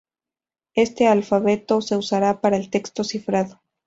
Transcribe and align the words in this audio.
Este 0.73 1.05
alfabeto 1.05 1.79
se 1.79 1.95
usará 1.95 2.41
para 2.41 2.57
el 2.57 2.71
texto 2.71 3.03
cifrado. 3.03 3.61